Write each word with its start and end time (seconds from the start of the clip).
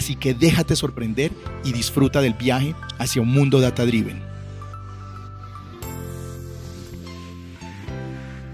Así 0.00 0.16
que 0.16 0.32
déjate 0.32 0.76
sorprender 0.76 1.30
y 1.62 1.74
disfruta 1.74 2.22
del 2.22 2.32
viaje 2.32 2.74
hacia 2.98 3.20
un 3.20 3.28
mundo 3.28 3.60
data 3.60 3.84
driven. 3.84 4.22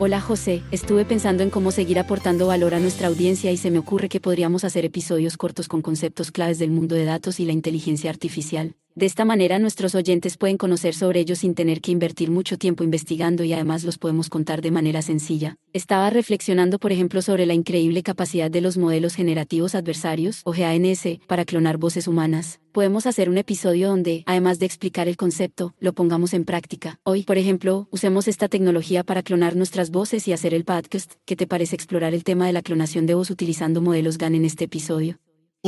Hola 0.01 0.20
José, 0.20 0.64
estuve 0.73 1.04
pensando 1.04 1.45
en 1.45 1.51
cómo 1.51 1.70
seguir 1.70 2.01
aportando 2.01 2.48
valor 2.48 2.74
a 2.74 2.80
nuestra 2.80 3.06
audiencia 3.06 3.52
y 3.52 3.59
se 3.59 3.70
me 3.70 3.78
ocurre 3.78 4.09
que 4.09 4.18
podríamos 4.18 4.64
hacer 4.64 4.84
episodios 4.84 5.37
cortos 5.37 5.68
con 5.68 5.82
conceptos 5.82 6.32
claves 6.32 6.59
del 6.59 6.73
mundo 6.73 6.96
de 6.96 7.04
datos 7.04 7.38
y 7.38 7.45
la 7.45 7.52
inteligencia 7.52 8.10
artificial. 8.10 8.74
De 8.96 9.05
esta 9.05 9.27
manera 9.27 9.59
nuestros 9.59 9.95
oyentes 9.95 10.38
pueden 10.38 10.56
conocer 10.56 10.95
sobre 10.95 11.20
ellos 11.20 11.41
sin 11.41 11.54
tener 11.54 11.82
que 11.82 11.92
invertir 11.92 12.30
mucho 12.30 12.56
tiempo 12.56 12.82
investigando 12.82 13.45
y 13.45 13.52
además 13.52 13.84
los 13.84 13.98
podemos 13.98 14.30
contar 14.30 14.62
de 14.62 14.70
manera 14.70 15.02
sencilla. 15.02 15.56
Estaba 15.74 16.09
reflexionando 16.09 16.78
por 16.78 16.92
ejemplo 16.92 17.20
sobre 17.20 17.45
la 17.45 17.52
increíble 17.52 18.02
capacidad 18.02 18.51
de 18.51 18.62
los 18.62 18.78
modelos 18.78 19.14
generativos 19.14 19.74
adversarios, 19.74 20.40
o 20.45 20.52
GANS, 20.52 21.18
para 21.27 21.45
clonar 21.45 21.77
voces 21.77 22.09
humanas. 22.09 22.59
Podemos 22.73 23.04
hacer 23.04 23.28
un 23.28 23.37
episodio 23.37 23.88
donde, 23.88 24.23
además 24.24 24.59
de 24.60 24.64
explicar 24.64 25.09
el 25.09 25.18
concepto, 25.18 25.74
lo 25.78 25.92
pongamos 25.92 26.32
en 26.32 26.46
práctica. 26.46 26.98
Hoy, 27.02 27.24
por 27.24 27.37
ejemplo, 27.37 27.88
usemos 27.90 28.29
esta 28.29 28.48
tecnología 28.48 29.04
para 29.04 29.23
clonar 29.23 29.57
nuestras 29.57 29.90
voces 29.90 30.26
y 30.26 30.32
hacer 30.32 30.54
el 30.54 30.65
podcast. 30.65 31.13
¿Qué 31.26 31.37
te 31.37 31.46
parece 31.46 31.76
explorar 31.76 32.15
el 32.15 32.24
tema 32.24 32.46
de 32.46 32.54
la 32.54 32.63
clonación 32.63 33.04
de 33.04 33.13
voz 33.13 33.29
utilizando 33.29 33.82
modelos 33.82 34.16
GAN 34.16 34.35
en 34.35 34.46
este 34.46 34.65
episodio? 34.65 35.18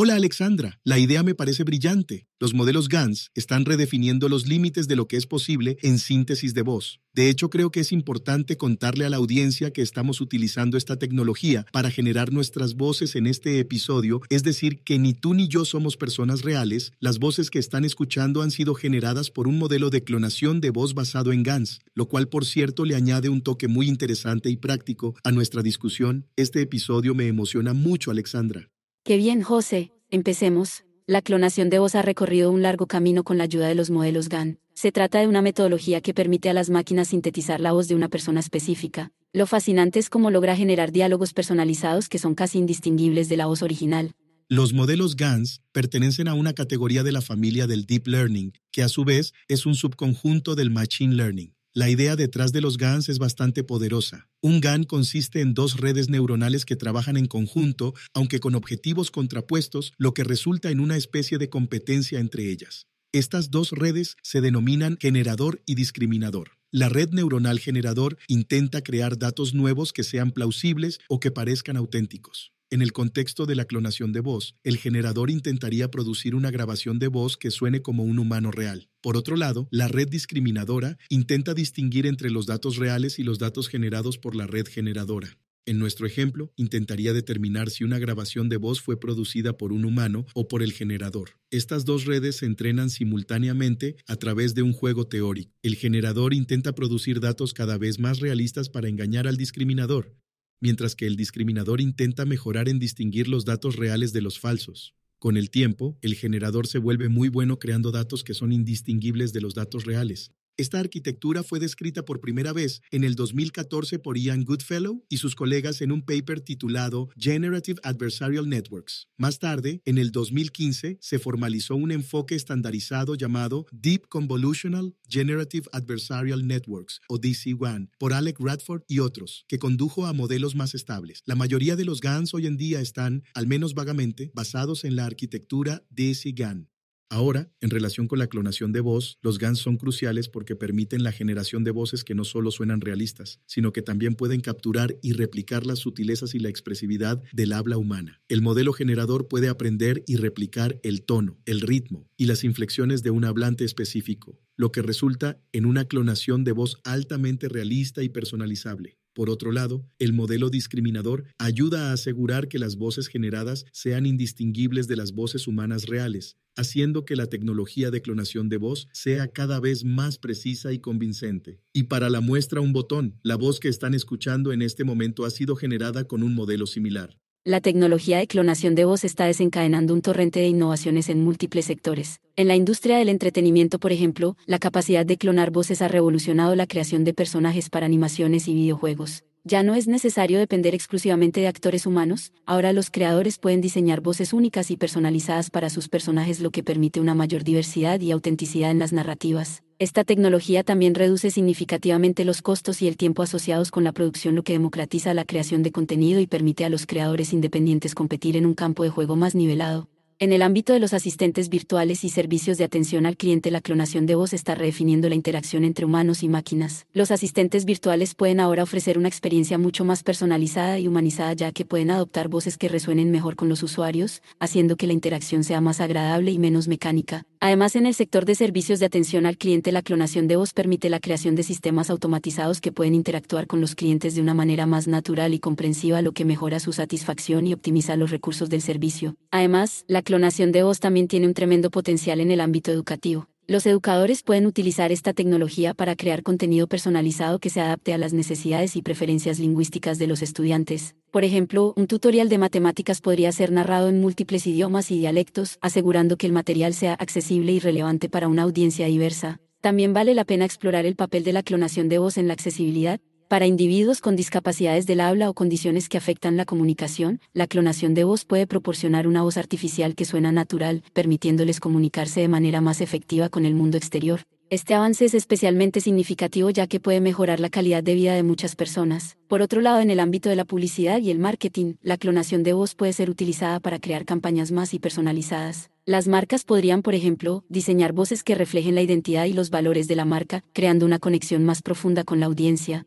Hola 0.00 0.14
Alexandra, 0.14 0.78
la 0.84 1.00
idea 1.00 1.24
me 1.24 1.34
parece 1.34 1.64
brillante. 1.64 2.28
Los 2.38 2.54
modelos 2.54 2.88
GANS 2.88 3.32
están 3.34 3.64
redefiniendo 3.64 4.28
los 4.28 4.46
límites 4.46 4.86
de 4.86 4.94
lo 4.94 5.08
que 5.08 5.16
es 5.16 5.26
posible 5.26 5.76
en 5.82 5.98
síntesis 5.98 6.54
de 6.54 6.62
voz. 6.62 7.00
De 7.14 7.28
hecho, 7.28 7.50
creo 7.50 7.72
que 7.72 7.80
es 7.80 7.90
importante 7.90 8.56
contarle 8.56 9.06
a 9.06 9.10
la 9.10 9.16
audiencia 9.16 9.72
que 9.72 9.82
estamos 9.82 10.20
utilizando 10.20 10.78
esta 10.78 11.00
tecnología 11.00 11.66
para 11.72 11.90
generar 11.90 12.32
nuestras 12.32 12.76
voces 12.76 13.16
en 13.16 13.26
este 13.26 13.58
episodio, 13.58 14.20
es 14.30 14.44
decir, 14.44 14.84
que 14.84 15.00
ni 15.00 15.14
tú 15.14 15.34
ni 15.34 15.48
yo 15.48 15.64
somos 15.64 15.96
personas 15.96 16.42
reales, 16.42 16.92
las 17.00 17.18
voces 17.18 17.50
que 17.50 17.58
están 17.58 17.84
escuchando 17.84 18.42
han 18.42 18.52
sido 18.52 18.76
generadas 18.76 19.32
por 19.32 19.48
un 19.48 19.58
modelo 19.58 19.90
de 19.90 20.04
clonación 20.04 20.60
de 20.60 20.70
voz 20.70 20.94
basado 20.94 21.32
en 21.32 21.42
GANS, 21.42 21.80
lo 21.94 22.06
cual 22.06 22.28
por 22.28 22.44
cierto 22.44 22.84
le 22.84 22.94
añade 22.94 23.30
un 23.30 23.42
toque 23.42 23.66
muy 23.66 23.88
interesante 23.88 24.48
y 24.48 24.58
práctico 24.58 25.16
a 25.24 25.32
nuestra 25.32 25.64
discusión. 25.64 26.28
Este 26.36 26.60
episodio 26.60 27.16
me 27.16 27.26
emociona 27.26 27.72
mucho, 27.72 28.12
Alexandra. 28.12 28.70
Qué 29.04 29.16
bien, 29.16 29.42
José. 29.42 29.92
Empecemos. 30.10 30.84
La 31.06 31.22
clonación 31.22 31.70
de 31.70 31.78
voz 31.78 31.94
ha 31.94 32.02
recorrido 32.02 32.50
un 32.50 32.62
largo 32.62 32.86
camino 32.86 33.24
con 33.24 33.38
la 33.38 33.44
ayuda 33.44 33.68
de 33.68 33.74
los 33.74 33.90
modelos 33.90 34.28
GAN. 34.28 34.58
Se 34.74 34.92
trata 34.92 35.20
de 35.20 35.26
una 35.26 35.40
metodología 35.40 36.00
que 36.00 36.12
permite 36.12 36.50
a 36.50 36.52
las 36.52 36.68
máquinas 36.68 37.08
sintetizar 37.08 37.60
la 37.60 37.72
voz 37.72 37.88
de 37.88 37.94
una 37.94 38.08
persona 38.08 38.40
específica. 38.40 39.10
Lo 39.32 39.46
fascinante 39.46 39.98
es 39.98 40.10
cómo 40.10 40.30
logra 40.30 40.54
generar 40.56 40.92
diálogos 40.92 41.32
personalizados 41.32 42.08
que 42.08 42.18
son 42.18 42.34
casi 42.34 42.58
indistinguibles 42.58 43.28
de 43.28 43.38
la 43.38 43.46
voz 43.46 43.62
original. 43.62 44.12
Los 44.50 44.72
modelos 44.72 45.16
GANs 45.16 45.62
pertenecen 45.72 46.28
a 46.28 46.34
una 46.34 46.52
categoría 46.52 47.02
de 47.02 47.12
la 47.12 47.20
familia 47.20 47.66
del 47.66 47.84
Deep 47.84 48.06
Learning, 48.06 48.52
que 48.70 48.82
a 48.82 48.88
su 48.88 49.04
vez 49.04 49.32
es 49.48 49.66
un 49.66 49.74
subconjunto 49.74 50.54
del 50.54 50.70
Machine 50.70 51.14
Learning. 51.14 51.54
La 51.78 51.88
idea 51.88 52.16
detrás 52.16 52.50
de 52.50 52.60
los 52.60 52.76
GANs 52.76 53.08
es 53.08 53.20
bastante 53.20 53.62
poderosa. 53.62 54.28
Un 54.42 54.60
GAN 54.60 54.82
consiste 54.82 55.42
en 55.42 55.54
dos 55.54 55.76
redes 55.76 56.08
neuronales 56.08 56.64
que 56.64 56.74
trabajan 56.74 57.16
en 57.16 57.26
conjunto, 57.26 57.94
aunque 58.14 58.40
con 58.40 58.56
objetivos 58.56 59.12
contrapuestos, 59.12 59.92
lo 59.96 60.12
que 60.12 60.24
resulta 60.24 60.72
en 60.72 60.80
una 60.80 60.96
especie 60.96 61.38
de 61.38 61.48
competencia 61.48 62.18
entre 62.18 62.50
ellas. 62.50 62.88
Estas 63.12 63.52
dos 63.52 63.70
redes 63.70 64.16
se 64.24 64.40
denominan 64.40 64.96
generador 65.00 65.62
y 65.66 65.76
discriminador. 65.76 66.58
La 66.72 66.88
red 66.88 67.10
neuronal 67.10 67.60
generador 67.60 68.18
intenta 68.26 68.82
crear 68.82 69.16
datos 69.16 69.54
nuevos 69.54 69.92
que 69.92 70.02
sean 70.02 70.32
plausibles 70.32 70.98
o 71.08 71.20
que 71.20 71.30
parezcan 71.30 71.76
auténticos. 71.76 72.50
En 72.70 72.82
el 72.82 72.92
contexto 72.92 73.46
de 73.46 73.54
la 73.54 73.64
clonación 73.64 74.12
de 74.12 74.20
voz, 74.20 74.54
el 74.62 74.76
generador 74.76 75.30
intentaría 75.30 75.90
producir 75.90 76.34
una 76.34 76.50
grabación 76.50 76.98
de 76.98 77.08
voz 77.08 77.38
que 77.38 77.50
suene 77.50 77.80
como 77.80 78.04
un 78.04 78.18
humano 78.18 78.50
real. 78.50 78.90
Por 79.00 79.16
otro 79.16 79.36
lado, 79.36 79.68
la 79.70 79.88
red 79.88 80.06
discriminadora 80.06 80.98
intenta 81.08 81.54
distinguir 81.54 82.04
entre 82.04 82.28
los 82.28 82.44
datos 82.44 82.76
reales 82.76 83.18
y 83.18 83.22
los 83.22 83.38
datos 83.38 83.68
generados 83.68 84.18
por 84.18 84.36
la 84.36 84.46
red 84.46 84.66
generadora. 84.68 85.38
En 85.64 85.78
nuestro 85.78 86.06
ejemplo, 86.06 86.52
intentaría 86.56 87.14
determinar 87.14 87.70
si 87.70 87.84
una 87.84 87.98
grabación 87.98 88.50
de 88.50 88.58
voz 88.58 88.82
fue 88.82 89.00
producida 89.00 89.56
por 89.56 89.72
un 89.72 89.86
humano 89.86 90.26
o 90.34 90.46
por 90.46 90.62
el 90.62 90.72
generador. 90.74 91.38
Estas 91.50 91.86
dos 91.86 92.04
redes 92.04 92.36
se 92.36 92.46
entrenan 92.46 92.90
simultáneamente 92.90 93.96
a 94.06 94.16
través 94.16 94.54
de 94.54 94.60
un 94.62 94.74
juego 94.74 95.06
teórico. 95.06 95.52
El 95.62 95.76
generador 95.76 96.34
intenta 96.34 96.74
producir 96.74 97.20
datos 97.20 97.54
cada 97.54 97.78
vez 97.78 97.98
más 97.98 98.20
realistas 98.20 98.68
para 98.68 98.88
engañar 98.88 99.26
al 99.26 99.38
discriminador 99.38 100.14
mientras 100.60 100.94
que 100.94 101.06
el 101.06 101.16
discriminador 101.16 101.80
intenta 101.80 102.24
mejorar 102.24 102.68
en 102.68 102.78
distinguir 102.78 103.28
los 103.28 103.44
datos 103.44 103.76
reales 103.76 104.12
de 104.12 104.22
los 104.22 104.38
falsos. 104.38 104.94
Con 105.18 105.36
el 105.36 105.50
tiempo, 105.50 105.98
el 106.00 106.14
generador 106.14 106.66
se 106.66 106.78
vuelve 106.78 107.08
muy 107.08 107.28
bueno 107.28 107.58
creando 107.58 107.90
datos 107.90 108.22
que 108.22 108.34
son 108.34 108.52
indistinguibles 108.52 109.32
de 109.32 109.40
los 109.40 109.54
datos 109.54 109.84
reales. 109.84 110.32
Esta 110.58 110.80
arquitectura 110.80 111.44
fue 111.44 111.60
descrita 111.60 112.04
por 112.04 112.20
primera 112.20 112.52
vez 112.52 112.82
en 112.90 113.04
el 113.04 113.14
2014 113.14 114.00
por 114.00 114.18
Ian 114.18 114.42
Goodfellow 114.42 115.04
y 115.08 115.18
sus 115.18 115.36
colegas 115.36 115.80
en 115.82 115.92
un 115.92 116.02
paper 116.02 116.40
titulado 116.40 117.10
Generative 117.16 117.80
Adversarial 117.84 118.48
Networks. 118.48 119.06
Más 119.16 119.38
tarde, 119.38 119.82
en 119.84 119.98
el 119.98 120.10
2015, 120.10 120.98
se 121.00 121.18
formalizó 121.20 121.76
un 121.76 121.92
enfoque 121.92 122.34
estandarizado 122.34 123.14
llamado 123.14 123.66
Deep 123.70 124.08
Convolutional 124.08 124.96
Generative 125.08 125.68
Adversarial 125.70 126.44
Networks, 126.44 127.02
o 127.08 127.18
DC-WAN, 127.18 127.92
por 127.96 128.12
Alec 128.12 128.40
Radford 128.40 128.82
y 128.88 128.98
otros, 128.98 129.44
que 129.46 129.60
condujo 129.60 130.06
a 130.06 130.12
modelos 130.12 130.56
más 130.56 130.74
estables. 130.74 131.22
La 131.24 131.36
mayoría 131.36 131.76
de 131.76 131.84
los 131.84 132.00
GANs 132.00 132.34
hoy 132.34 132.48
en 132.48 132.56
día 132.56 132.80
están, 132.80 133.22
al 133.34 133.46
menos 133.46 133.74
vagamente, 133.74 134.32
basados 134.34 134.82
en 134.82 134.96
la 134.96 135.06
arquitectura 135.06 135.84
DC-GAN. 135.90 136.68
Ahora, 137.10 137.50
en 137.62 137.70
relación 137.70 138.06
con 138.06 138.18
la 138.18 138.26
clonación 138.26 138.70
de 138.72 138.80
voz, 138.80 139.18
los 139.22 139.38
GANs 139.38 139.60
son 139.60 139.78
cruciales 139.78 140.28
porque 140.28 140.56
permiten 140.56 141.02
la 141.02 141.10
generación 141.10 141.64
de 141.64 141.70
voces 141.70 142.04
que 142.04 142.14
no 142.14 142.22
solo 142.24 142.50
suenan 142.50 142.82
realistas, 142.82 143.40
sino 143.46 143.72
que 143.72 143.80
también 143.80 144.14
pueden 144.14 144.42
capturar 144.42 144.98
y 145.00 145.14
replicar 145.14 145.64
las 145.64 145.78
sutilezas 145.78 146.34
y 146.34 146.38
la 146.38 146.50
expresividad 146.50 147.22
del 147.32 147.54
habla 147.54 147.78
humana. 147.78 148.20
El 148.28 148.42
modelo 148.42 148.74
generador 148.74 149.26
puede 149.26 149.48
aprender 149.48 150.04
y 150.06 150.16
replicar 150.16 150.78
el 150.82 151.02
tono, 151.02 151.38
el 151.46 151.62
ritmo 151.62 152.06
y 152.18 152.26
las 152.26 152.44
inflexiones 152.44 153.02
de 153.02 153.10
un 153.10 153.24
hablante 153.24 153.64
específico, 153.64 154.38
lo 154.56 154.70
que 154.70 154.82
resulta 154.82 155.40
en 155.52 155.64
una 155.64 155.86
clonación 155.86 156.44
de 156.44 156.52
voz 156.52 156.78
altamente 156.84 157.48
realista 157.48 158.02
y 158.02 158.10
personalizable. 158.10 158.98
Por 159.18 159.30
otro 159.30 159.50
lado, 159.50 159.84
el 159.98 160.12
modelo 160.12 160.48
discriminador 160.48 161.24
ayuda 161.38 161.90
a 161.90 161.92
asegurar 161.92 162.46
que 162.46 162.60
las 162.60 162.76
voces 162.76 163.08
generadas 163.08 163.64
sean 163.72 164.06
indistinguibles 164.06 164.86
de 164.86 164.94
las 164.94 165.10
voces 165.10 165.48
humanas 165.48 165.86
reales, 165.86 166.36
haciendo 166.54 167.04
que 167.04 167.16
la 167.16 167.26
tecnología 167.26 167.90
de 167.90 168.00
clonación 168.00 168.48
de 168.48 168.58
voz 168.58 168.86
sea 168.92 169.26
cada 169.26 169.58
vez 169.58 169.82
más 169.84 170.18
precisa 170.18 170.72
y 170.72 170.78
convincente. 170.78 171.58
Y 171.72 171.82
para 171.88 172.10
la 172.10 172.20
muestra 172.20 172.60
un 172.60 172.72
botón, 172.72 173.18
la 173.24 173.34
voz 173.34 173.58
que 173.58 173.66
están 173.66 173.92
escuchando 173.92 174.52
en 174.52 174.62
este 174.62 174.84
momento 174.84 175.24
ha 175.24 175.30
sido 175.30 175.56
generada 175.56 176.04
con 176.04 176.22
un 176.22 176.36
modelo 176.36 176.68
similar. 176.68 177.18
La 177.48 177.62
tecnología 177.62 178.18
de 178.18 178.26
clonación 178.26 178.74
de 178.74 178.84
voz 178.84 179.04
está 179.04 179.24
desencadenando 179.24 179.94
un 179.94 180.02
torrente 180.02 180.38
de 180.38 180.48
innovaciones 180.48 181.08
en 181.08 181.24
múltiples 181.24 181.64
sectores. 181.64 182.20
En 182.36 182.46
la 182.46 182.56
industria 182.56 182.98
del 182.98 183.08
entretenimiento, 183.08 183.78
por 183.78 183.90
ejemplo, 183.90 184.36
la 184.44 184.58
capacidad 184.58 185.06
de 185.06 185.16
clonar 185.16 185.50
voces 185.50 185.80
ha 185.80 185.88
revolucionado 185.88 186.54
la 186.56 186.66
creación 186.66 187.04
de 187.04 187.14
personajes 187.14 187.70
para 187.70 187.86
animaciones 187.86 188.48
y 188.48 188.54
videojuegos. 188.54 189.24
Ya 189.50 189.62
no 189.62 189.74
es 189.74 189.88
necesario 189.88 190.38
depender 190.38 190.74
exclusivamente 190.74 191.40
de 191.40 191.48
actores 191.48 191.86
humanos, 191.86 192.34
ahora 192.44 192.74
los 192.74 192.90
creadores 192.90 193.38
pueden 193.38 193.62
diseñar 193.62 194.02
voces 194.02 194.34
únicas 194.34 194.70
y 194.70 194.76
personalizadas 194.76 195.48
para 195.48 195.70
sus 195.70 195.88
personajes, 195.88 196.40
lo 196.40 196.50
que 196.50 196.62
permite 196.62 197.00
una 197.00 197.14
mayor 197.14 197.44
diversidad 197.44 197.98
y 197.98 198.10
autenticidad 198.10 198.70
en 198.70 198.78
las 198.78 198.92
narrativas. 198.92 199.62
Esta 199.78 200.04
tecnología 200.04 200.64
también 200.64 200.94
reduce 200.94 201.30
significativamente 201.30 202.26
los 202.26 202.42
costos 202.42 202.82
y 202.82 202.88
el 202.88 202.98
tiempo 202.98 203.22
asociados 203.22 203.70
con 203.70 203.84
la 203.84 203.92
producción, 203.92 204.34
lo 204.34 204.42
que 204.42 204.52
democratiza 204.52 205.14
la 205.14 205.24
creación 205.24 205.62
de 205.62 205.72
contenido 205.72 206.20
y 206.20 206.26
permite 206.26 206.66
a 206.66 206.68
los 206.68 206.84
creadores 206.84 207.32
independientes 207.32 207.94
competir 207.94 208.36
en 208.36 208.44
un 208.44 208.52
campo 208.52 208.82
de 208.82 208.90
juego 208.90 209.16
más 209.16 209.34
nivelado. 209.34 209.88
En 210.20 210.32
el 210.32 210.42
ámbito 210.42 210.72
de 210.72 210.80
los 210.80 210.94
asistentes 210.94 211.48
virtuales 211.48 212.02
y 212.02 212.08
servicios 212.08 212.58
de 212.58 212.64
atención 212.64 213.06
al 213.06 213.16
cliente, 213.16 213.52
la 213.52 213.60
clonación 213.60 214.04
de 214.04 214.16
voz 214.16 214.32
está 214.32 214.56
redefiniendo 214.56 215.08
la 215.08 215.14
interacción 215.14 215.62
entre 215.62 215.84
humanos 215.84 216.24
y 216.24 216.28
máquinas. 216.28 216.86
Los 216.92 217.12
asistentes 217.12 217.64
virtuales 217.64 218.16
pueden 218.16 218.40
ahora 218.40 218.64
ofrecer 218.64 218.98
una 218.98 219.06
experiencia 219.06 219.58
mucho 219.58 219.84
más 219.84 220.02
personalizada 220.02 220.80
y 220.80 220.88
humanizada 220.88 221.34
ya 221.34 221.52
que 221.52 221.64
pueden 221.64 221.92
adoptar 221.92 222.26
voces 222.26 222.58
que 222.58 222.66
resuenen 222.66 223.12
mejor 223.12 223.36
con 223.36 223.48
los 223.48 223.62
usuarios, 223.62 224.20
haciendo 224.40 224.74
que 224.74 224.88
la 224.88 224.92
interacción 224.92 225.44
sea 225.44 225.60
más 225.60 225.80
agradable 225.80 226.32
y 226.32 226.38
menos 226.40 226.66
mecánica. 226.66 227.24
Además, 227.40 227.76
en 227.76 227.86
el 227.86 227.94
sector 227.94 228.24
de 228.24 228.34
servicios 228.34 228.80
de 228.80 228.86
atención 228.86 229.24
al 229.24 229.38
cliente, 229.38 229.70
la 229.70 229.82
clonación 229.82 230.26
de 230.26 230.36
voz 230.36 230.52
permite 230.52 230.90
la 230.90 230.98
creación 230.98 231.36
de 231.36 231.44
sistemas 231.44 231.88
automatizados 231.88 232.60
que 232.60 232.72
pueden 232.72 232.94
interactuar 232.94 233.46
con 233.46 233.60
los 233.60 233.76
clientes 233.76 234.16
de 234.16 234.20
una 234.20 234.34
manera 234.34 234.66
más 234.66 234.88
natural 234.88 235.34
y 235.34 235.38
comprensiva, 235.38 236.02
lo 236.02 236.12
que 236.12 236.24
mejora 236.24 236.58
su 236.58 236.72
satisfacción 236.72 237.46
y 237.46 237.54
optimiza 237.54 237.96
los 237.96 238.10
recursos 238.10 238.48
del 238.50 238.62
servicio. 238.62 239.14
Además, 239.30 239.84
la 239.86 240.02
clonación 240.02 240.50
de 240.50 240.64
voz 240.64 240.80
también 240.80 241.06
tiene 241.06 241.28
un 241.28 241.34
tremendo 241.34 241.70
potencial 241.70 242.20
en 242.20 242.32
el 242.32 242.40
ámbito 242.40 242.72
educativo. 242.72 243.28
Los 243.50 243.64
educadores 243.64 244.22
pueden 244.22 244.44
utilizar 244.44 244.92
esta 244.92 245.14
tecnología 245.14 245.72
para 245.72 245.96
crear 245.96 246.22
contenido 246.22 246.66
personalizado 246.66 247.38
que 247.38 247.48
se 247.48 247.62
adapte 247.62 247.94
a 247.94 247.98
las 247.98 248.12
necesidades 248.12 248.76
y 248.76 248.82
preferencias 248.82 249.38
lingüísticas 249.38 249.98
de 249.98 250.06
los 250.06 250.20
estudiantes. 250.20 250.96
Por 251.10 251.24
ejemplo, 251.24 251.72
un 251.74 251.86
tutorial 251.86 252.28
de 252.28 252.36
matemáticas 252.36 253.00
podría 253.00 253.32
ser 253.32 253.50
narrado 253.50 253.88
en 253.88 254.02
múltiples 254.02 254.46
idiomas 254.46 254.90
y 254.90 254.98
dialectos, 254.98 255.56
asegurando 255.62 256.18
que 256.18 256.26
el 256.26 256.34
material 256.34 256.74
sea 256.74 256.92
accesible 256.92 257.52
y 257.52 257.58
relevante 257.58 258.10
para 258.10 258.28
una 258.28 258.42
audiencia 258.42 258.84
diversa. 258.84 259.40
También 259.62 259.94
vale 259.94 260.12
la 260.12 260.26
pena 260.26 260.44
explorar 260.44 260.84
el 260.84 260.94
papel 260.94 261.24
de 261.24 261.32
la 261.32 261.42
clonación 261.42 261.88
de 261.88 261.96
voz 261.96 262.18
en 262.18 262.28
la 262.28 262.34
accesibilidad, 262.34 263.00
para 263.28 263.46
individuos 263.46 264.00
con 264.00 264.16
discapacidades 264.16 264.86
del 264.86 265.00
habla 265.00 265.28
o 265.28 265.34
condiciones 265.34 265.90
que 265.90 265.98
afectan 265.98 266.38
la 266.38 266.46
comunicación, 266.46 267.20
la 267.34 267.46
clonación 267.46 267.92
de 267.92 268.04
voz 268.04 268.24
puede 268.24 268.46
proporcionar 268.46 269.06
una 269.06 269.22
voz 269.22 269.36
artificial 269.36 269.94
que 269.94 270.06
suena 270.06 270.32
natural, 270.32 270.82
permitiéndoles 270.94 271.60
comunicarse 271.60 272.22
de 272.22 272.28
manera 272.28 272.62
más 272.62 272.80
efectiva 272.80 273.28
con 273.28 273.44
el 273.44 273.54
mundo 273.54 273.76
exterior. 273.76 274.22
Este 274.50 274.72
avance 274.72 275.04
es 275.04 275.12
especialmente 275.12 275.82
significativo 275.82 276.48
ya 276.48 276.66
que 276.66 276.80
puede 276.80 277.02
mejorar 277.02 277.38
la 277.38 277.50
calidad 277.50 277.82
de 277.82 277.94
vida 277.94 278.14
de 278.14 278.22
muchas 278.22 278.56
personas. 278.56 279.18
Por 279.28 279.42
otro 279.42 279.60
lado, 279.60 279.80
en 279.80 279.90
el 279.90 280.00
ámbito 280.00 280.30
de 280.30 280.36
la 280.36 280.46
publicidad 280.46 280.98
y 281.00 281.10
el 281.10 281.18
marketing, 281.18 281.74
la 281.82 281.98
clonación 281.98 282.42
de 282.42 282.54
voz 282.54 282.74
puede 282.74 282.94
ser 282.94 283.10
utilizada 283.10 283.60
para 283.60 283.78
crear 283.78 284.06
campañas 284.06 284.50
más 284.52 284.72
y 284.72 284.78
personalizadas. 284.78 285.68
Las 285.84 286.08
marcas 286.08 286.44
podrían, 286.44 286.80
por 286.80 286.94
ejemplo, 286.94 287.44
diseñar 287.50 287.92
voces 287.92 288.24
que 288.24 288.34
reflejen 288.34 288.74
la 288.74 288.80
identidad 288.80 289.26
y 289.26 289.34
los 289.34 289.50
valores 289.50 289.86
de 289.86 289.96
la 289.96 290.06
marca, 290.06 290.42
creando 290.54 290.86
una 290.86 290.98
conexión 290.98 291.44
más 291.44 291.60
profunda 291.60 292.04
con 292.04 292.18
la 292.18 292.26
audiencia. 292.26 292.86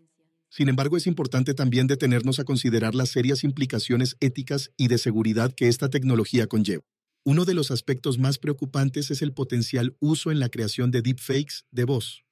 Sin 0.51 0.67
embargo, 0.67 0.97
es 0.97 1.07
importante 1.07 1.53
también 1.53 1.87
detenernos 1.87 2.39
a 2.39 2.43
considerar 2.43 2.93
las 2.93 3.09
serias 3.09 3.45
implicaciones 3.45 4.17
éticas 4.19 4.71
y 4.75 4.89
de 4.89 4.97
seguridad 4.97 5.53
que 5.53 5.69
esta 5.69 5.89
tecnología 5.89 6.47
conlleva. 6.47 6.83
Uno 7.23 7.45
de 7.45 7.53
los 7.53 7.71
aspectos 7.71 8.19
más 8.19 8.37
preocupantes 8.37 9.11
es 9.11 9.21
el 9.21 9.31
potencial 9.31 9.95
uso 10.01 10.29
en 10.29 10.41
la 10.41 10.49
creación 10.49 10.91
de 10.91 11.01
deepfakes 11.01 11.63
de 11.71 11.85
voz. 11.85 12.25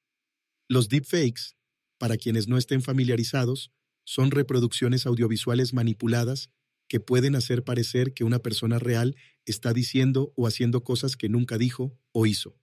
Los 0.68 0.90
deepfakes, 0.90 1.54
para 1.96 2.18
quienes 2.18 2.46
no 2.46 2.58
estén 2.58 2.82
familiarizados, 2.82 3.72
son 4.04 4.30
reproducciones 4.30 5.06
audiovisuales 5.06 5.72
manipuladas 5.72 6.50
que 6.88 7.00
pueden 7.00 7.36
hacer 7.36 7.64
parecer 7.64 8.12
que 8.12 8.24
una 8.24 8.40
persona 8.40 8.78
real 8.78 9.16
está 9.46 9.72
diciendo 9.72 10.34
o 10.36 10.46
haciendo 10.46 10.84
cosas 10.84 11.16
que 11.16 11.30
nunca 11.30 11.56
dijo 11.56 11.96
o 12.12 12.26
hizo. 12.26 12.58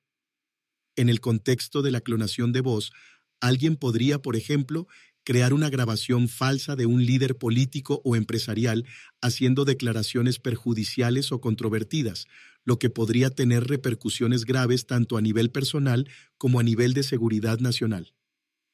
En 0.96 1.10
el 1.10 1.20
contexto 1.20 1.82
de 1.82 1.90
la 1.90 2.02
clonación 2.02 2.52
de 2.52 2.62
voz, 2.62 2.92
alguien 3.40 3.76
podría, 3.76 4.22
por 4.22 4.36
ejemplo, 4.36 4.88
crear 5.28 5.54
una 5.54 5.70
grabación 5.70 6.30
falsa 6.30 6.78
de 6.78 6.86
un 6.86 7.06
líder 7.06 7.38
político 7.38 8.02
o 8.06 8.16
empresarial 8.16 8.86
haciendo 9.22 9.66
declaraciones 9.66 10.40
perjudiciales 10.40 11.34
o 11.34 11.42
controvertidas, 11.42 12.28
lo 12.64 12.80
que 12.80 12.90
podría 12.90 13.30
tener 13.30 13.68
repercusiones 13.68 14.46
graves 14.46 14.86
tanto 14.86 15.18
a 15.18 15.22
nivel 15.22 15.52
personal 15.52 16.10
como 16.38 16.62
a 16.62 16.64
nivel 16.64 16.94
de 16.94 17.04
seguridad 17.04 17.60
nacional. 17.60 18.14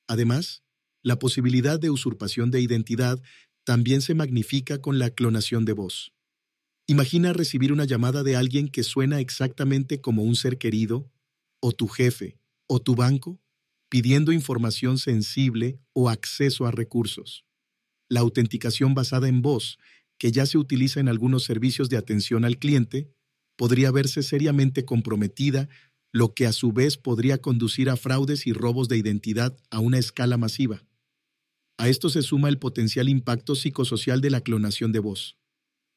Además, 0.08 0.62
la 1.02 1.18
posibilidad 1.18 1.80
de 1.80 1.90
usurpación 1.90 2.52
de 2.52 2.62
identidad 2.62 3.20
también 3.64 4.04
se 4.04 4.14
magnifica 4.14 4.80
con 4.80 5.00
la 5.00 5.10
clonación 5.10 5.66
de 5.66 5.74
voz. 5.74 6.14
Imagina 6.86 7.34
recibir 7.34 7.74
una 7.74 7.86
llamada 7.86 8.22
de 8.22 8.36
alguien 8.36 8.68
que 8.68 8.84
suena 8.84 9.20
exactamente 9.22 10.02
como 10.02 10.22
un 10.22 10.36
ser 10.36 10.60
querido, 10.60 11.10
o 11.62 11.72
tu 11.72 11.88
jefe, 11.88 12.38
o 12.68 12.80
tu 12.80 12.94
banco, 12.94 13.40
pidiendo 13.94 14.32
información 14.32 14.98
sensible 14.98 15.80
o 15.94 16.10
acceso 16.10 16.66
a 16.66 16.72
recursos. 16.72 17.46
La 18.10 18.22
autenticación 18.22 18.96
basada 18.96 19.28
en 19.28 19.44
voz, 19.44 19.78
que 20.18 20.32
ya 20.32 20.48
se 20.48 20.58
utiliza 20.58 21.00
en 21.00 21.08
algunos 21.08 21.44
servicios 21.44 21.90
de 21.90 21.98
atención 21.98 22.44
al 22.44 22.58
cliente, 22.58 23.14
podría 23.56 23.92
verse 23.92 24.24
seriamente 24.24 24.84
comprometida, 24.84 25.70
lo 26.12 26.34
que 26.34 26.48
a 26.48 26.54
su 26.54 26.72
vez 26.72 26.98
podría 26.98 27.38
conducir 27.38 27.88
a 27.88 27.96
fraudes 27.96 28.48
y 28.48 28.54
robos 28.54 28.90
de 28.90 28.98
identidad 28.98 29.56
a 29.70 29.78
una 29.78 30.00
escala 30.00 30.38
masiva. 30.38 30.84
A 31.78 31.88
esto 31.88 32.10
se 32.10 32.24
suma 32.24 32.50
el 32.50 32.58
potencial 32.58 33.08
impacto 33.10 33.54
psicosocial 33.54 34.22
de 34.22 34.32
la 34.32 34.42
clonación 34.42 34.92
de 34.92 35.02
voz. 35.02 35.38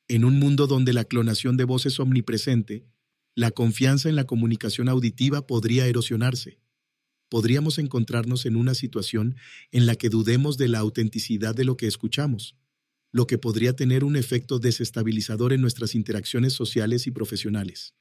En 0.07 0.27
un 0.27 0.39
mundo 0.39 0.67
donde 0.67 0.93
la 0.93 1.05
clonación 1.05 1.57
de 1.57 1.65
voz 1.65 1.87
es 1.87 1.99
omnipresente, 1.99 2.85
la 3.35 3.53
confianza 3.53 4.11
en 4.11 4.17
la 4.17 4.25
comunicación 4.25 4.91
auditiva 4.91 5.47
podría 5.47 5.87
erosionarse 5.87 6.61
podríamos 7.29 7.79
encontrarnos 7.79 8.47
en 8.47 8.57
una 8.57 8.75
situación 8.75 9.37
en 9.73 9.87
la 9.87 9.97
que 9.97 10.09
dudemos 10.09 10.57
de 10.57 10.69
la 10.69 10.79
autenticidad 10.79 11.55
de 11.55 11.65
lo 11.65 11.77
que 11.77 11.87
escuchamos, 11.87 12.57
lo 13.13 13.27
que 13.27 13.39
podría 13.39 13.75
tener 13.75 14.05
un 14.05 14.17
efecto 14.17 14.59
desestabilizador 14.59 15.53
en 15.53 15.61
nuestras 15.61 15.95
interacciones 15.95 16.53
sociales 16.53 17.07
y 17.07 17.11
profesionales. 17.11 17.95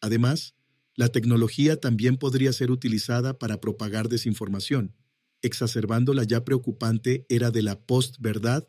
Además, 0.00 0.54
la 0.94 1.08
tecnología 1.08 1.78
también 1.78 2.16
podría 2.16 2.52
ser 2.52 2.70
utilizada 2.70 3.38
para 3.38 3.60
propagar 3.60 4.08
desinformación, 4.08 4.96
exacerbando 5.42 6.12
la 6.12 6.24
ya 6.24 6.44
preocupante 6.44 7.24
era 7.28 7.50
de 7.50 7.62
la 7.62 7.80
post-verdad 7.80 8.68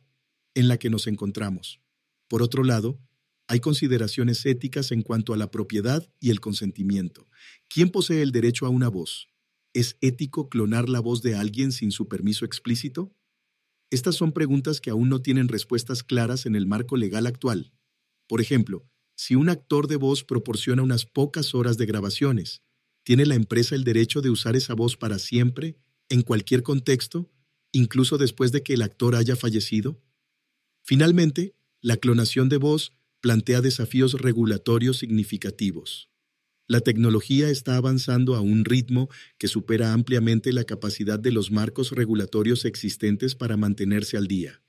en 0.53 0.67
la 0.67 0.77
que 0.77 0.89
nos 0.89 1.07
encontramos. 1.07 1.81
Por 2.27 2.43
otro 2.43 2.63
lado, 2.63 2.99
hay 3.47 3.59
consideraciones 3.59 4.45
éticas 4.45 4.91
en 4.91 5.01
cuanto 5.01 5.33
a 5.33 5.37
la 5.37 5.49
propiedad 5.49 6.07
y 6.19 6.29
el 6.29 6.39
consentimiento. 6.39 7.27
¿Quién 7.67 7.89
posee 7.89 8.21
el 8.21 8.31
derecho 8.31 8.67
a 8.67 8.69
una 8.69 8.89
voz? 8.89 9.28
¿Es 9.73 9.97
ético 10.01 10.49
clonar 10.49 10.89
la 10.89 10.99
voz 10.99 11.21
de 11.21 11.35
alguien 11.35 11.71
sin 11.71 11.91
su 11.91 12.07
permiso 12.07 12.43
explícito? 12.43 13.15
Estas 13.91 14.15
son 14.15 14.31
preguntas 14.31 14.81
que 14.81 14.89
aún 14.89 15.09
no 15.09 15.21
tienen 15.21 15.47
respuestas 15.47 16.03
claras 16.03 16.45
en 16.45 16.55
el 16.55 16.65
marco 16.65 16.97
legal 16.97 17.27
actual. 17.27 17.71
Por 18.27 18.41
ejemplo, 18.41 18.87
si 19.15 19.35
un 19.35 19.49
actor 19.49 19.87
de 19.87 19.95
voz 19.95 20.23
proporciona 20.23 20.81
unas 20.81 21.05
pocas 21.05 21.53
horas 21.53 21.77
de 21.77 21.85
grabaciones, 21.85 22.63
¿tiene 23.03 23.25
la 23.25 23.35
empresa 23.35 23.75
el 23.75 23.83
derecho 23.83 24.21
de 24.21 24.29
usar 24.29 24.55
esa 24.55 24.73
voz 24.73 24.97
para 24.97 25.19
siempre, 25.19 25.77
en 26.09 26.21
cualquier 26.21 26.63
contexto, 26.63 27.29
incluso 27.71 28.17
después 28.17 28.51
de 28.51 28.63
que 28.63 28.73
el 28.73 28.81
actor 28.81 29.15
haya 29.15 29.35
fallecido? 29.35 30.01
Finalmente, 30.83 31.55
la 31.81 31.97
clonación 31.97 32.49
de 32.49 32.57
voz 32.57 32.93
plantea 33.21 33.61
desafíos 33.61 34.13
regulatorios 34.13 34.97
significativos. 34.97 36.09
La 36.69 36.81
tecnología 36.81 37.49
está 37.49 37.77
avanzando 37.77 38.35
a 38.35 38.41
un 38.41 38.63
ritmo 38.63 39.09
que 39.39 39.47
supera 39.47 39.91
ampliamente 39.91 40.53
la 40.53 40.65
capacidad 40.65 41.17
de 41.17 41.31
los 41.31 41.49
marcos 41.49 41.89
regulatorios 41.89 42.63
existentes 42.63 43.33
para 43.33 43.57
mantenerse 43.57 44.17
al 44.17 44.27
día. 44.27 44.61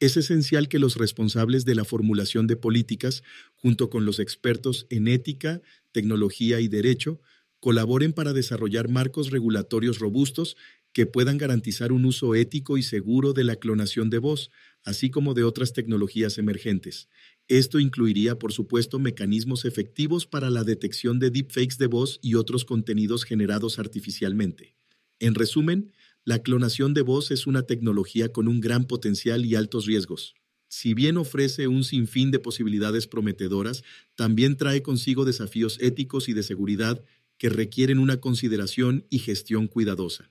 Es 0.00 0.18
esencial 0.18 0.68
que 0.68 0.78
los 0.78 0.96
responsables 0.96 1.64
de 1.64 1.76
la 1.76 1.86
formulación 1.86 2.46
de 2.46 2.56
políticas, 2.56 3.22
junto 3.54 3.88
con 3.88 4.04
los 4.04 4.18
expertos 4.18 4.86
en 4.90 5.08
ética, 5.08 5.62
tecnología 5.92 6.60
y 6.60 6.68
derecho, 6.68 7.22
colaboren 7.58 8.12
para 8.12 8.34
desarrollar 8.34 8.90
marcos 8.90 9.30
regulatorios 9.30 10.00
robustos 10.00 10.58
que 10.92 11.06
puedan 11.06 11.38
garantizar 11.38 11.90
un 11.90 12.04
uso 12.04 12.34
ético 12.34 12.76
y 12.76 12.82
seguro 12.82 13.32
de 13.32 13.44
la 13.44 13.56
clonación 13.56 14.10
de 14.10 14.18
voz, 14.18 14.50
así 14.82 15.08
como 15.08 15.32
de 15.32 15.44
otras 15.44 15.72
tecnologías 15.72 16.36
emergentes, 16.36 17.08
esto 17.48 17.78
incluiría, 17.78 18.38
por 18.38 18.52
supuesto, 18.52 18.98
mecanismos 18.98 19.66
efectivos 19.66 20.26
para 20.26 20.48
la 20.48 20.64
detección 20.64 21.18
de 21.18 21.30
deepfakes 21.30 21.76
de 21.78 21.86
voz 21.86 22.18
y 22.22 22.36
otros 22.36 22.64
contenidos 22.64 23.24
generados 23.24 23.78
artificialmente. 23.78 24.76
En 25.18 25.34
resumen, 25.34 25.92
la 26.24 26.42
clonación 26.42 26.94
de 26.94 27.02
voz 27.02 27.30
es 27.30 27.46
una 27.46 27.64
tecnología 27.64 28.32
con 28.32 28.48
un 28.48 28.60
gran 28.60 28.86
potencial 28.86 29.44
y 29.44 29.56
altos 29.56 29.84
riesgos. 29.84 30.34
Si 30.68 30.94
bien 30.94 31.18
ofrece 31.18 31.68
un 31.68 31.84
sinfín 31.84 32.30
de 32.30 32.38
posibilidades 32.38 33.06
prometedoras, 33.06 33.84
también 34.14 34.56
trae 34.56 34.82
consigo 34.82 35.26
desafíos 35.26 35.78
éticos 35.82 36.30
y 36.30 36.32
de 36.32 36.42
seguridad 36.42 37.04
que 37.36 37.50
requieren 37.50 37.98
una 37.98 38.20
consideración 38.20 39.06
y 39.10 39.18
gestión 39.18 39.68
cuidadosa. 39.68 40.30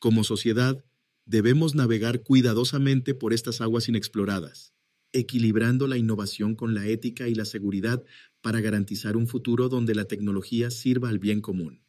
Como 0.00 0.24
sociedad, 0.24 0.84
debemos 1.26 1.76
navegar 1.76 2.22
cuidadosamente 2.22 3.14
por 3.14 3.32
estas 3.32 3.60
aguas 3.60 3.88
inexploradas 3.88 4.74
equilibrando 5.12 5.86
la 5.86 5.96
innovación 5.96 6.54
con 6.54 6.74
la 6.74 6.86
ética 6.86 7.28
y 7.28 7.34
la 7.34 7.44
seguridad 7.44 8.02
para 8.40 8.60
garantizar 8.60 9.16
un 9.16 9.26
futuro 9.26 9.68
donde 9.68 9.94
la 9.94 10.04
tecnología 10.04 10.70
sirva 10.70 11.08
al 11.08 11.18
bien 11.18 11.40
común. 11.40 11.82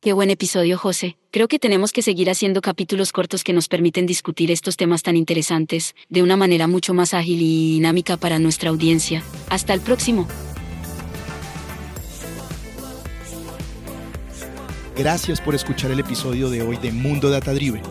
Qué 0.00 0.14
buen 0.14 0.30
episodio, 0.30 0.78
José. 0.78 1.18
Creo 1.30 1.46
que 1.46 1.58
tenemos 1.58 1.92
que 1.92 2.00
seguir 2.00 2.30
haciendo 2.30 2.62
capítulos 2.62 3.12
cortos 3.12 3.44
que 3.44 3.52
nos 3.52 3.68
permiten 3.68 4.06
discutir 4.06 4.50
estos 4.50 4.78
temas 4.78 5.02
tan 5.02 5.14
interesantes 5.14 5.94
de 6.08 6.22
una 6.22 6.38
manera 6.38 6.66
mucho 6.66 6.94
más 6.94 7.12
ágil 7.12 7.42
y 7.42 7.72
dinámica 7.74 8.16
para 8.16 8.38
nuestra 8.38 8.70
audiencia. 8.70 9.22
Hasta 9.50 9.74
el 9.74 9.82
próximo. 9.82 10.26
Gracias 14.96 15.40
por 15.40 15.54
escuchar 15.54 15.90
el 15.90 16.00
episodio 16.00 16.48
de 16.48 16.62
hoy 16.62 16.78
de 16.78 16.92
Mundo 16.92 17.28
Data 17.28 17.52
Driven. 17.52 17.82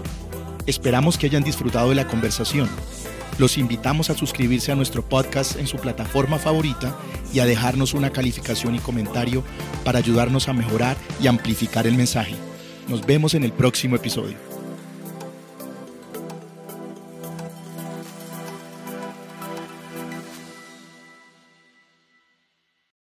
Esperamos 0.65 1.17
que 1.17 1.27
hayan 1.27 1.43
disfrutado 1.43 1.89
de 1.89 1.95
la 1.95 2.07
conversación 2.07 2.69
los 3.39 3.57
invitamos 3.57 4.09
a 4.09 4.15
suscribirse 4.15 4.71
a 4.71 4.75
nuestro 4.75 5.01
podcast 5.01 5.57
en 5.57 5.65
su 5.65 5.77
plataforma 5.77 6.37
favorita 6.37 6.95
y 7.33 7.39
a 7.39 7.45
dejarnos 7.45 7.93
una 7.93 8.11
calificación 8.11 8.75
y 8.75 8.79
comentario 8.79 9.43
para 9.83 9.99
ayudarnos 9.99 10.49
a 10.49 10.53
mejorar 10.53 10.97
y 11.21 11.27
amplificar 11.27 11.87
el 11.87 11.95
mensaje. 11.95 12.35
Nos 12.87 13.05
vemos 13.05 13.33
en 13.33 13.43
el 13.43 13.53
próximo 13.53 13.95
episodio. 13.95 14.48